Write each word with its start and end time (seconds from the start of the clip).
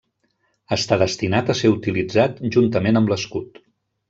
Està 0.77 0.97
destinat 1.03 1.51
a 1.53 1.57
ser 1.59 1.71
utilitzat 1.75 2.41
juntament 2.57 3.03
amb 3.03 3.15
l'escut. 3.15 3.63